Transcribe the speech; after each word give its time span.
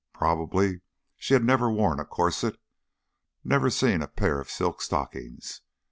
Probably 0.15 0.81
she 1.15 1.35
had 1.35 1.43
never 1.43 1.69
worn 1.69 1.99
a 1.99 2.05
corset, 2.05 2.59
never 3.43 3.69
seen 3.69 4.01
a 4.01 4.07
pair 4.07 4.39
of 4.41 4.49
silk 4.49 4.81
stockings. 4.81 5.61